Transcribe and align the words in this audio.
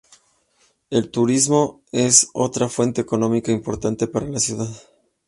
El 0.89 1.11
turismo 1.11 1.83
es 1.91 2.29
otra 2.33 2.67
fuente 2.69 3.01
económica 3.01 3.51
importante 3.51 4.07
para 4.07 4.25
la 4.25 4.39
ciudad. 4.39 4.67